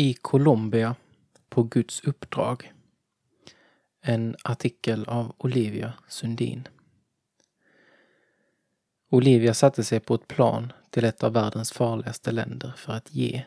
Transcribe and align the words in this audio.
I 0.00 0.14
Colombia 0.14 0.96
på 1.48 1.62
Guds 1.62 2.00
uppdrag. 2.00 2.72
En 4.00 4.36
artikel 4.44 5.04
av 5.04 5.34
Olivia 5.38 5.92
Sundin. 6.08 6.68
Olivia 9.10 9.54
satte 9.54 9.84
sig 9.84 10.00
på 10.00 10.14
ett 10.14 10.28
plan 10.28 10.72
till 10.90 11.04
ett 11.04 11.22
av 11.22 11.32
världens 11.32 11.72
farligaste 11.72 12.32
länder 12.32 12.72
för 12.76 12.92
att 12.92 13.14
ge, 13.14 13.42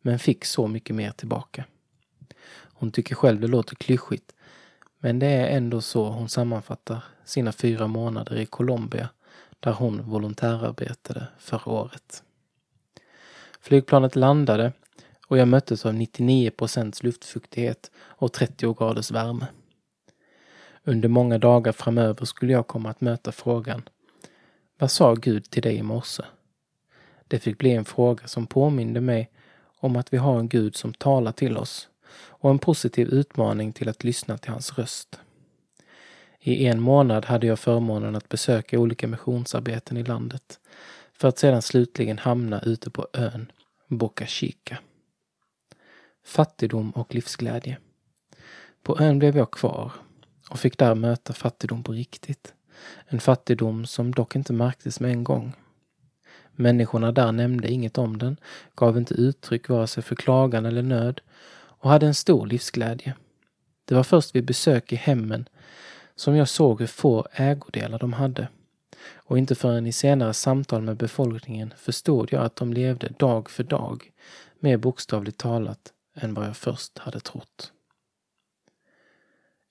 men 0.00 0.18
fick 0.18 0.44
så 0.44 0.66
mycket 0.66 0.96
mer 0.96 1.10
tillbaka. 1.10 1.64
Hon 2.52 2.92
tycker 2.92 3.14
själv 3.14 3.40
det 3.40 3.46
låter 3.46 3.74
klyschigt, 3.74 4.34
men 4.98 5.18
det 5.18 5.26
är 5.26 5.56
ändå 5.56 5.80
så 5.80 6.08
hon 6.08 6.28
sammanfattar 6.28 7.04
sina 7.24 7.52
fyra 7.52 7.86
månader 7.86 8.36
i 8.36 8.46
Colombia 8.46 9.08
där 9.60 9.72
hon 9.72 10.02
volontärarbetade 10.02 11.26
förra 11.38 11.72
året. 11.72 12.22
Flygplanet 13.60 14.16
landade 14.16 14.72
och 15.30 15.38
jag 15.38 15.48
möttes 15.48 15.86
av 15.86 15.94
99 15.94 16.50
procents 16.50 17.02
luftfuktighet 17.02 17.90
och 17.96 18.32
30 18.32 18.74
graders 18.78 19.10
värme. 19.10 19.46
Under 20.84 21.08
många 21.08 21.38
dagar 21.38 21.72
framöver 21.72 22.24
skulle 22.24 22.52
jag 22.52 22.66
komma 22.66 22.90
att 22.90 23.00
möta 23.00 23.32
frågan 23.32 23.82
Vad 24.78 24.90
sa 24.90 25.14
Gud 25.14 25.50
till 25.50 25.62
dig 25.62 25.76
i 25.76 25.82
morse? 25.82 26.22
Det 27.28 27.38
fick 27.38 27.58
bli 27.58 27.70
en 27.70 27.84
fråga 27.84 28.26
som 28.26 28.46
påminde 28.46 29.00
mig 29.00 29.30
om 29.80 29.96
att 29.96 30.12
vi 30.12 30.16
har 30.16 30.38
en 30.38 30.48
Gud 30.48 30.76
som 30.76 30.94
talar 30.94 31.32
till 31.32 31.56
oss 31.56 31.88
och 32.12 32.50
en 32.50 32.58
positiv 32.58 33.08
utmaning 33.08 33.72
till 33.72 33.88
att 33.88 34.04
lyssna 34.04 34.38
till 34.38 34.50
hans 34.50 34.78
röst. 34.78 35.20
I 36.40 36.66
en 36.66 36.80
månad 36.80 37.24
hade 37.24 37.46
jag 37.46 37.58
förmånen 37.58 38.16
att 38.16 38.28
besöka 38.28 38.78
olika 38.78 39.08
missionsarbeten 39.08 39.96
i 39.96 40.02
landet 40.02 40.60
för 41.12 41.28
att 41.28 41.38
sedan 41.38 41.62
slutligen 41.62 42.18
hamna 42.18 42.60
ute 42.60 42.90
på 42.90 43.08
ön 43.12 43.52
Boca 43.88 44.26
Chica. 44.26 44.78
Fattigdom 46.24 46.90
och 46.90 47.14
livsglädje. 47.14 47.78
På 48.82 48.98
ön 48.98 49.18
blev 49.18 49.36
jag 49.36 49.50
kvar 49.50 49.92
och 50.50 50.58
fick 50.58 50.78
där 50.78 50.94
möta 50.94 51.32
fattigdom 51.32 51.82
på 51.82 51.92
riktigt. 51.92 52.54
En 53.06 53.20
fattigdom 53.20 53.86
som 53.86 54.12
dock 54.12 54.36
inte 54.36 54.52
märktes 54.52 55.00
med 55.00 55.10
en 55.10 55.24
gång. 55.24 55.52
Människorna 56.52 57.12
där 57.12 57.32
nämnde 57.32 57.70
inget 57.70 57.98
om 57.98 58.18
den, 58.18 58.36
gav 58.74 58.98
inte 58.98 59.14
uttryck 59.14 59.68
vare 59.68 59.86
sig 59.86 60.02
för 60.02 60.16
klagan 60.16 60.66
eller 60.66 60.82
nöd 60.82 61.20
och 61.52 61.90
hade 61.90 62.06
en 62.06 62.14
stor 62.14 62.46
livsglädje. 62.46 63.14
Det 63.84 63.94
var 63.94 64.02
först 64.02 64.34
vid 64.34 64.44
besök 64.44 64.92
i 64.92 64.96
hemmen 64.96 65.48
som 66.14 66.36
jag 66.36 66.48
såg 66.48 66.80
hur 66.80 66.86
få 66.86 67.26
ägodelar 67.32 67.98
de 67.98 68.12
hade. 68.12 68.48
Och 69.14 69.38
inte 69.38 69.54
förrän 69.54 69.86
i 69.86 69.92
senare 69.92 70.34
samtal 70.34 70.82
med 70.82 70.96
befolkningen 70.96 71.74
förstod 71.76 72.32
jag 72.32 72.44
att 72.44 72.56
de 72.56 72.72
levde 72.72 73.08
dag 73.18 73.50
för 73.50 73.64
dag, 73.64 74.12
mer 74.58 74.76
bokstavligt 74.76 75.38
talat 75.38 75.92
än 76.20 76.34
vad 76.34 76.46
jag 76.46 76.56
först 76.56 76.98
hade 76.98 77.20
trott. 77.20 77.72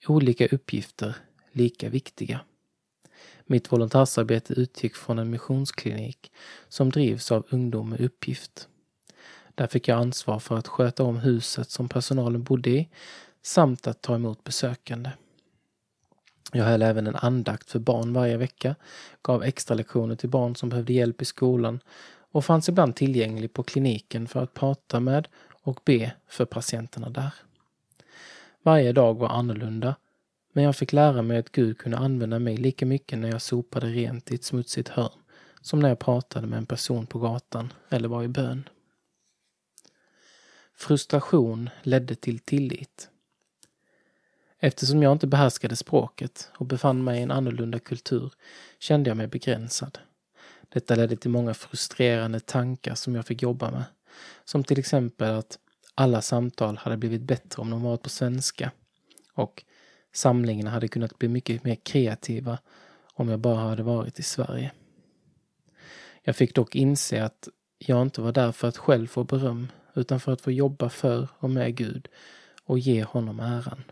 Olika 0.08 0.48
uppgifter, 0.48 1.16
lika 1.52 1.90
viktiga. 1.90 2.40
Mitt 3.46 3.72
volontärsarbete 3.72 4.54
utgick 4.54 4.96
från 4.96 5.20
en 5.20 5.30
missionsklinik 5.30 6.32
som 6.70 6.90
drivs 6.90 7.32
av 7.32 7.46
Ungdom 7.50 7.90
med 7.90 8.02
uppgift. 8.02 8.68
Där 9.56 9.68
fick 9.68 9.88
jag 9.88 10.00
ansvar 10.00 10.40
för 10.40 10.58
att 10.58 10.68
sköta 10.68 11.04
om 11.04 11.18
huset 11.18 11.70
som 11.70 11.90
personalen 11.90 12.44
bodde 12.44 12.70
i 12.70 12.90
samt 13.42 13.88
att 13.88 14.02
ta 14.02 14.16
emot 14.16 14.44
besökande. 14.44 15.10
Jag 16.52 16.66
höll 16.66 16.82
även 16.82 17.08
en 17.08 17.16
andakt 17.16 17.72
för 17.72 17.80
barn 17.80 18.14
varje 18.14 18.38
vecka, 18.38 18.76
gav 19.22 19.44
extra 19.44 19.76
lektioner 19.76 20.16
till 20.16 20.30
barn 20.30 20.56
som 20.56 20.70
behövde 20.70 20.94
hjälp 20.94 21.22
i 21.22 21.26
skolan 21.26 21.80
och 22.32 22.46
fanns 22.46 22.70
ibland 22.70 22.96
tillgänglig 22.96 23.54
på 23.54 23.64
kliniken 23.64 24.28
för 24.28 24.44
att 24.44 24.54
prata 24.54 25.00
med 25.00 25.28
och 25.62 25.80
be 25.86 26.12
för 26.28 26.46
patienterna 26.46 27.10
där. 27.10 27.34
Varje 28.64 28.92
dag 28.92 29.14
var 29.14 29.30
annorlunda, 29.30 29.96
men 30.54 30.64
jag 30.64 30.76
fick 30.76 30.94
lära 30.94 31.22
mig 31.22 31.38
att 31.38 31.52
Gud 31.52 31.78
kunde 31.78 31.98
använda 31.98 32.40
mig 32.40 32.58
lika 32.58 32.86
mycket 32.86 33.20
när 33.20 33.30
jag 33.30 33.42
sopade 33.42 33.88
rent 33.88 34.32
i 34.32 34.36
ett 34.36 34.44
smutsigt 34.44 34.90
hörn 34.90 35.20
som 35.62 35.80
när 35.80 35.90
jag 35.90 36.00
pratade 36.00 36.48
med 36.48 36.58
en 36.58 36.66
person 36.66 37.06
på 37.06 37.20
gatan 37.20 37.74
eller 37.90 38.08
var 38.08 38.24
i 38.24 38.28
bön. 38.28 38.70
Frustration 40.76 41.70
ledde 41.84 42.16
till 42.16 42.40
tillit. 42.40 43.10
Eftersom 44.60 45.04
jag 45.04 45.12
inte 45.12 45.28
behärskade 45.28 45.76
språket 45.76 46.52
och 46.58 46.66
befann 46.66 47.04
mig 47.04 47.20
i 47.20 47.24
en 47.24 47.32
annorlunda 47.32 47.80
kultur 47.80 48.34
kände 48.80 49.10
jag 49.10 49.18
mig 49.18 49.28
begränsad. 49.28 50.00
Detta 50.70 50.96
ledde 50.96 51.16
till 51.16 51.30
många 51.30 51.54
frustrerande 51.54 52.40
tankar 52.40 52.96
som 52.96 53.16
jag 53.16 53.26
fick 53.26 53.42
jobba 53.42 53.72
med. 53.72 53.84
Som 54.46 54.64
till 54.64 54.80
exempel 54.80 55.34
att 55.34 55.60
alla 55.96 56.22
samtal 56.22 56.78
hade 56.78 56.98
blivit 56.98 57.22
bättre 57.22 57.62
om 57.62 57.70
de 57.70 57.82
varit 57.82 58.04
på 58.04 58.10
svenska 58.10 58.72
och 59.34 59.64
samlingarna 60.14 60.70
hade 60.70 60.88
kunnat 60.88 61.20
bli 61.20 61.28
mycket 61.28 61.64
mer 61.64 61.76
kreativa 61.76 62.58
om 63.14 63.30
jag 63.30 63.40
bara 63.40 63.70
hade 63.70 63.84
varit 63.84 64.20
i 64.20 64.24
Sverige. 64.24 64.72
Jag 66.24 66.36
fick 66.36 66.56
dock 66.56 66.76
inse 66.76 67.24
att 67.24 67.48
jag 67.78 68.02
inte 68.02 68.22
var 68.22 68.32
där 68.32 68.52
för 68.52 68.68
att 68.68 68.78
själv 68.78 69.08
få 69.08 69.24
beröm 69.24 69.68
utan 69.96 70.20
för 70.20 70.32
att 70.32 70.42
få 70.42 70.52
jobba 70.52 70.90
för 70.90 71.28
och 71.40 71.50
med 71.50 71.76
Gud 71.76 72.08
och 72.64 72.80
ge 72.80 73.04
honom 73.04 73.40
äran. 73.40 73.84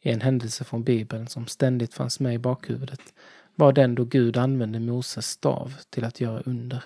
En 0.00 0.20
händelse 0.20 0.64
från 0.64 0.84
Bibeln 0.84 1.28
som 1.28 1.46
ständigt 1.46 1.94
fanns 1.94 2.20
med 2.20 2.34
i 2.34 2.38
bakhuvudet 2.38 3.14
var 3.54 3.72
den 3.72 3.94
då 3.94 4.04
Gud 4.04 4.36
använde 4.36 4.80
Moses 4.80 5.26
stav 5.26 5.74
till 5.90 6.04
att 6.04 6.20
göra 6.20 6.40
under. 6.40 6.84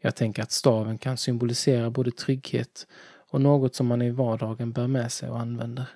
Jag 0.00 0.16
tänker 0.16 0.42
att 0.42 0.52
staven 0.52 0.98
kan 0.98 1.16
symbolisera 1.16 1.90
både 1.90 2.10
trygghet 2.10 2.86
och 3.30 3.40
något 3.40 3.74
som 3.74 3.86
man 3.86 4.02
i 4.02 4.10
vardagen 4.10 4.72
bär 4.72 4.86
med 4.86 5.12
sig 5.12 5.30
och 5.30 5.40
använder. 5.40 5.86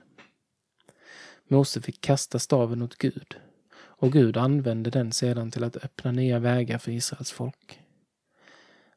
Mose 1.48 1.80
fick 1.80 2.00
kasta 2.00 2.38
staven 2.38 2.82
åt 2.82 2.98
Gud 2.98 3.36
och 3.72 4.12
Gud 4.12 4.36
använde 4.36 4.90
den 4.90 5.12
sedan 5.12 5.50
till 5.50 5.64
att 5.64 5.76
öppna 5.76 6.12
nya 6.12 6.38
vägar 6.38 6.78
för 6.78 6.92
Israels 6.92 7.32
folk. 7.32 7.80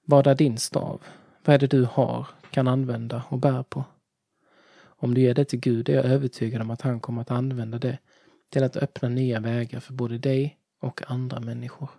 Vad 0.05 0.27
är 0.27 0.35
din 0.35 0.57
stav? 0.57 1.01
Vad 1.45 1.53
är 1.53 1.59
det 1.59 1.67
du 1.67 1.87
har, 1.91 2.27
kan 2.51 2.67
använda 2.67 3.23
och 3.29 3.39
bär 3.39 3.63
på? 3.63 3.85
Om 4.83 5.13
du 5.13 5.21
ger 5.21 5.33
det 5.33 5.45
till 5.45 5.59
Gud 5.59 5.89
är 5.89 5.93
jag 5.93 6.05
övertygad 6.05 6.61
om 6.61 6.71
att 6.71 6.81
han 6.81 6.99
kommer 6.99 7.21
att 7.21 7.31
använda 7.31 7.77
det 7.77 7.97
till 8.49 8.63
att 8.63 8.77
öppna 8.77 9.09
nya 9.09 9.39
vägar 9.39 9.79
för 9.79 9.93
både 9.93 10.17
dig 10.17 10.57
och 10.79 11.11
andra 11.11 11.39
människor. 11.39 11.89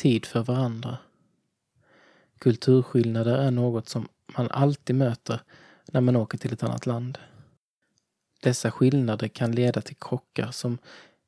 Tid 0.00 0.26
för 0.26 0.42
varandra. 0.42 0.98
Kulturskillnader 2.38 3.38
är 3.38 3.50
något 3.50 3.88
som 3.88 4.08
man 4.36 4.48
alltid 4.50 4.96
möter 4.96 5.40
när 5.92 6.00
man 6.00 6.16
åker 6.16 6.38
till 6.38 6.52
ett 6.52 6.62
annat 6.62 6.86
land. 6.86 7.18
Dessa 8.42 8.70
skillnader 8.70 9.28
kan 9.28 9.52
leda 9.52 9.80
till 9.80 9.96
krockar 9.96 10.50
som 10.50 10.78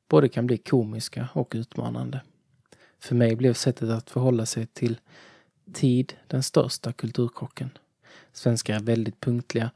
både 0.09 0.29
kan 0.29 0.47
bli 0.47 0.57
komiska 0.57 1.29
och 1.33 1.51
utmanande. 1.55 2.21
För 2.99 3.15
mig 3.15 3.35
blev 3.35 3.53
sättet 3.53 3.89
att 3.89 4.09
förhålla 4.09 4.45
sig 4.45 4.65
till 4.65 4.99
tid 5.73 6.13
den 6.27 6.43
största 6.43 6.93
kulturkrocken. 6.93 7.69
Svenskar 8.31 8.75
är 8.75 8.79
väldigt 8.79 9.19
punktliga 9.19 9.71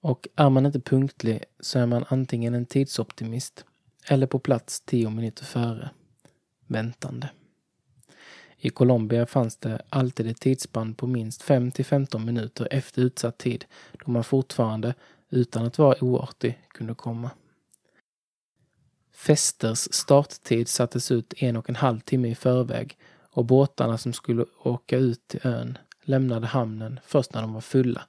och 0.00 0.28
är 0.36 0.50
man 0.50 0.66
inte 0.66 0.80
punktlig 0.80 1.44
så 1.60 1.78
är 1.78 1.86
man 1.86 2.04
antingen 2.08 2.54
en 2.54 2.66
tidsoptimist 2.66 3.64
eller 4.08 4.26
på 4.26 4.38
plats 4.38 4.80
tio 4.80 5.10
minuter 5.10 5.44
före. 5.44 5.90
Väntande. 6.66 7.30
I 8.60 8.70
Colombia 8.70 9.26
fanns 9.26 9.56
det 9.56 9.82
alltid 9.88 10.26
ett 10.26 10.40
tidsspann 10.40 10.94
på 10.94 11.06
minst 11.06 11.42
5 11.42 11.70
till 11.70 11.84
15 11.84 12.24
minuter 12.24 12.68
efter 12.70 13.02
utsatt 13.02 13.38
tid 13.38 13.64
då 14.04 14.10
man 14.10 14.24
fortfarande, 14.24 14.94
utan 15.30 15.66
att 15.66 15.78
vara 15.78 16.04
oartig, 16.04 16.58
kunde 16.68 16.94
komma. 16.94 17.30
Festers 19.12 19.88
starttid 19.90 20.68
sattes 20.68 21.10
ut 21.10 21.34
en 21.36 21.56
och 21.56 21.68
en 21.68 21.76
halv 21.76 22.00
timme 22.00 22.28
i 22.28 22.34
förväg 22.34 22.98
och 23.30 23.44
båtarna 23.44 23.98
som 23.98 24.12
skulle 24.12 24.44
åka 24.62 24.96
ut 24.96 25.28
till 25.28 25.40
ön 25.42 25.78
lämnade 26.02 26.46
hamnen 26.46 27.00
först 27.04 27.34
när 27.34 27.40
de 27.40 27.52
var 27.52 27.60
fulla, 27.60 28.02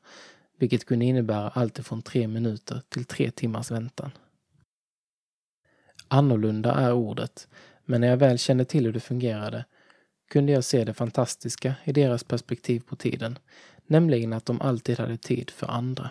vilket 0.57 0.86
kunde 0.86 1.06
innebära 1.06 1.50
allt 1.50 1.86
från 1.86 2.02
tre 2.02 2.28
minuter 2.28 2.81
till 2.90 3.06
tre 3.06 3.31
timmars 3.31 3.72
väntan. 3.72 4.12
Annorlunda 6.07 6.74
är 6.74 6.94
ordet, 6.94 7.48
men 7.86 8.02
när 8.02 8.07
jag 8.07 8.18
väl 8.18 8.38
kände 8.38 8.66
till 8.66 8.86
hur 8.86 8.94
det 8.94 9.00
fungerade 9.00 9.66
kunde 10.30 10.52
jag 10.52 10.64
se 10.64 10.84
det 10.84 10.94
fantastiska 10.94 11.76
i 11.84 11.92
deras 11.92 12.24
perspektiv 12.24 12.80
på 12.80 12.96
tiden, 12.96 13.40
nämligen 13.88 14.34
att 14.34 14.46
de 14.46 14.62
alltid 14.62 15.00
hade 15.00 15.18
tid 15.18 15.50
för 15.50 15.68
andra. 15.68 16.10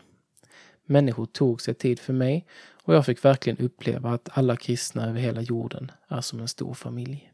Människor 0.84 1.26
tog 1.26 1.60
sig 1.60 1.74
tid 1.74 2.00
för 2.00 2.12
mig 2.12 2.46
och 2.82 2.94
jag 2.94 3.06
fick 3.06 3.24
verkligen 3.24 3.58
uppleva 3.58 4.10
att 4.10 4.28
alla 4.32 4.56
kristna 4.56 5.08
över 5.08 5.20
hela 5.20 5.40
jorden 5.40 5.90
är 6.08 6.20
som 6.20 6.40
en 6.40 6.48
stor 6.48 6.74
familj. 6.74 7.32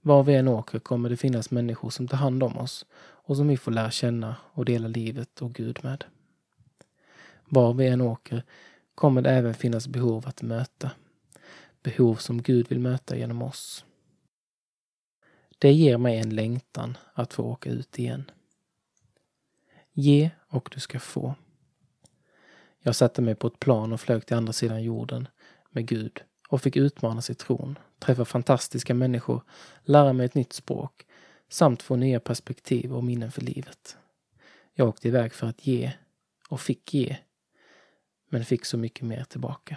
Var 0.00 0.22
vi 0.22 0.34
än 0.34 0.48
åker 0.48 0.78
kommer 0.78 1.10
det 1.10 1.16
finnas 1.16 1.50
människor 1.50 1.90
som 1.90 2.08
tar 2.08 2.16
hand 2.16 2.42
om 2.42 2.58
oss 2.58 2.86
och 2.96 3.36
som 3.36 3.48
vi 3.48 3.56
får 3.56 3.72
lära 3.72 3.90
känna 3.90 4.36
och 4.52 4.64
dela 4.64 4.88
livet 4.88 5.42
och 5.42 5.54
Gud 5.54 5.78
med. 5.82 6.04
Var 7.44 7.74
vi 7.74 7.86
än 7.86 8.00
åker 8.00 8.42
kommer 8.94 9.22
det 9.22 9.30
även 9.30 9.54
finnas 9.54 9.88
behov 9.88 10.24
att 10.26 10.42
möta. 10.42 10.90
Behov 11.82 12.14
som 12.14 12.42
Gud 12.42 12.68
vill 12.68 12.80
möta 12.80 13.16
genom 13.16 13.42
oss. 13.42 13.84
Det 15.58 15.72
ger 15.72 15.98
mig 15.98 16.18
en 16.18 16.34
längtan 16.34 16.96
att 17.12 17.34
få 17.34 17.42
åka 17.42 17.70
ut 17.70 17.98
igen. 17.98 18.30
Ge 19.92 20.30
och 20.48 20.70
du 20.74 20.80
ska 20.80 21.00
få. 21.00 21.34
Jag 22.80 22.96
satte 22.96 23.22
mig 23.22 23.34
på 23.34 23.46
ett 23.46 23.58
plan 23.58 23.92
och 23.92 24.00
flög 24.00 24.26
till 24.26 24.36
andra 24.36 24.52
sidan 24.52 24.82
jorden 24.82 25.28
med 25.70 25.86
Gud 25.86 26.22
och 26.48 26.62
fick 26.62 26.76
utmana 26.76 27.22
sin 27.22 27.36
tron, 27.36 27.78
träffa 27.98 28.24
fantastiska 28.24 28.94
människor, 28.94 29.42
lära 29.82 30.12
mig 30.12 30.26
ett 30.26 30.34
nytt 30.34 30.52
språk 30.52 31.06
samt 31.48 31.82
få 31.82 31.96
nya 31.96 32.20
perspektiv 32.20 32.94
och 32.94 33.04
minnen 33.04 33.32
för 33.32 33.42
livet. 33.42 33.96
Jag 34.74 34.88
åkte 34.88 35.08
iväg 35.08 35.32
för 35.32 35.46
att 35.46 35.66
ge 35.66 35.92
och 36.48 36.60
fick 36.60 36.94
ge, 36.94 37.16
men 38.28 38.44
fick 38.44 38.64
så 38.64 38.78
mycket 38.78 39.06
mer 39.06 39.24
tillbaka. 39.24 39.76